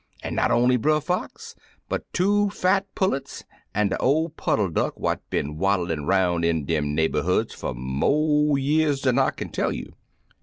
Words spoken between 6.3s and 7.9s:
in dem neighborhoods fer